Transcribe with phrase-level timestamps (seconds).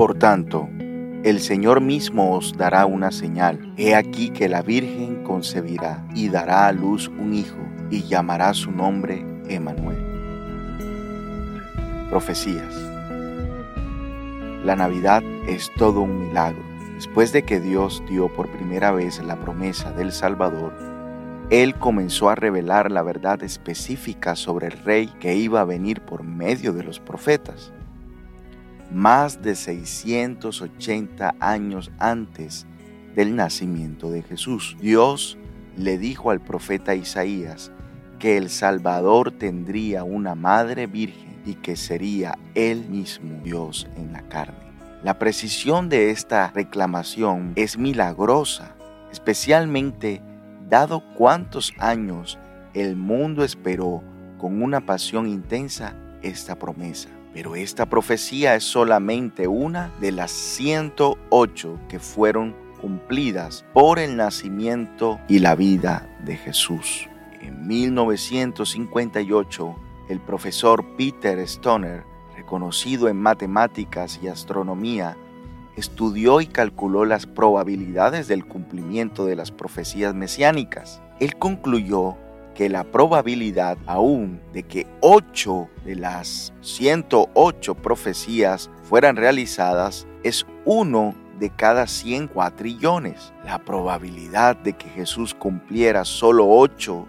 [0.00, 0.66] Por tanto,
[1.24, 3.74] el Señor mismo os dará una señal.
[3.76, 7.58] He aquí que la Virgen concebirá y dará a luz un hijo
[7.90, 9.98] y llamará su nombre Emanuel.
[12.08, 12.74] Profecías.
[14.64, 16.62] La Navidad es todo un milagro.
[16.94, 20.72] Después de que Dios dio por primera vez la promesa del Salvador,
[21.50, 26.24] Él comenzó a revelar la verdad específica sobre el rey que iba a venir por
[26.24, 27.74] medio de los profetas.
[28.92, 32.66] Más de 680 años antes
[33.14, 35.38] del nacimiento de Jesús, Dios
[35.76, 37.70] le dijo al profeta Isaías
[38.18, 44.22] que el Salvador tendría una madre virgen y que sería Él mismo Dios en la
[44.22, 44.58] carne.
[45.04, 48.74] La precisión de esta reclamación es milagrosa,
[49.12, 50.20] especialmente
[50.68, 52.40] dado cuántos años
[52.74, 54.02] el mundo esperó
[54.36, 57.08] con una pasión intensa esta promesa.
[57.32, 65.18] Pero esta profecía es solamente una de las 108 que fueron cumplidas por el nacimiento
[65.28, 67.08] y la vida de Jesús.
[67.40, 69.76] En 1958,
[70.08, 72.04] el profesor Peter Stoner
[72.50, 75.16] conocido en matemáticas y astronomía,
[75.76, 81.00] estudió y calculó las probabilidades del cumplimiento de las profecías mesiánicas.
[81.20, 82.16] Él concluyó
[82.54, 91.14] que la probabilidad aún de que 8 de las 108 profecías fueran realizadas es 1
[91.38, 93.32] de cada 100 cuatrillones.
[93.44, 97.06] La probabilidad de que Jesús cumpliera solo 8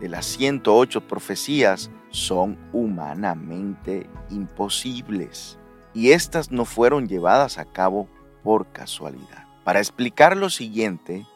[0.00, 5.58] de las 108 profecías son humanamente imposibles
[5.94, 8.08] y estas no fueron llevadas a cabo
[8.42, 9.46] por casualidad.
[9.64, 11.26] Para explicar lo siguiente,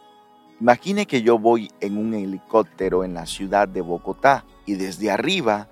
[0.62, 5.66] imagine que yo voy en un helicóptero en la ciudad de Bogotá y desde arriba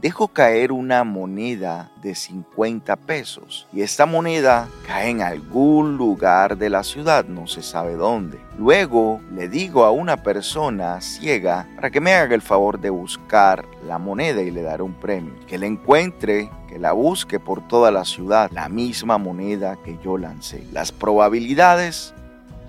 [0.00, 6.68] dejo caer una moneda de 50 pesos y esta moneda cae en algún lugar de
[6.68, 8.40] la ciudad, no se sabe dónde.
[8.58, 13.64] Luego le digo a una persona ciega para que me haga el favor de buscar
[13.86, 15.32] la moneda y le daré un premio.
[15.46, 20.18] Que la encuentre, que la busque por toda la ciudad, la misma moneda que yo
[20.18, 20.66] lancé.
[20.72, 22.14] Las probabilidades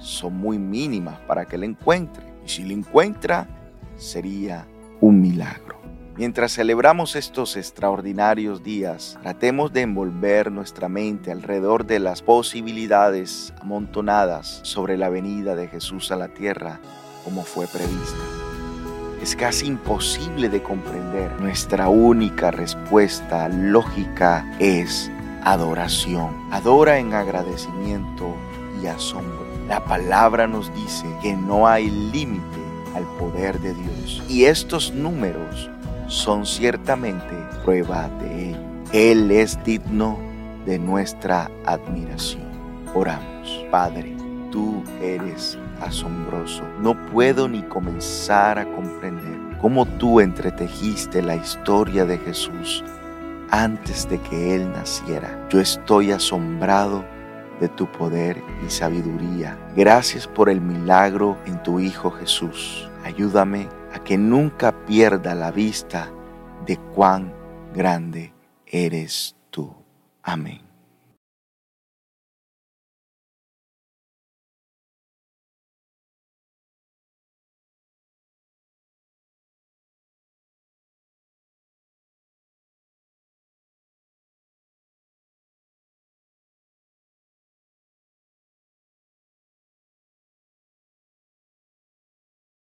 [0.05, 3.47] son muy mínimas para que la encuentre y si la encuentra
[3.97, 4.65] sería
[5.01, 5.75] un milagro.
[6.17, 14.61] Mientras celebramos estos extraordinarios días, tratemos de envolver nuestra mente alrededor de las posibilidades amontonadas
[14.63, 16.79] sobre la venida de Jesús a la tierra
[17.25, 18.23] como fue prevista.
[19.21, 21.31] Es casi imposible de comprender.
[21.41, 25.11] Nuestra única respuesta lógica es
[25.43, 26.33] adoración.
[26.51, 28.35] Adora en agradecimiento
[28.81, 29.45] y asombro.
[29.67, 32.61] La palabra nos dice que no hay límite
[32.95, 34.23] al poder de Dios.
[34.29, 35.69] Y estos números
[36.07, 37.33] son ciertamente
[37.63, 38.59] prueba de ello.
[38.93, 40.17] Él es digno
[40.65, 42.45] de nuestra admiración.
[42.93, 44.15] Oramos, Padre,
[44.51, 46.63] tú eres asombroso.
[46.79, 52.83] No puedo ni comenzar a comprender cómo tú entretejiste la historia de Jesús
[53.51, 55.47] antes de que Él naciera.
[55.49, 57.03] Yo estoy asombrado
[57.59, 59.57] de tu poder y sabiduría.
[59.75, 62.89] Gracias por el milagro en tu Hijo Jesús.
[63.03, 66.11] Ayúdame a que nunca pierda la vista
[66.65, 67.33] de cuán
[67.73, 68.33] grande
[68.65, 69.73] eres tú.
[70.23, 70.64] Amén.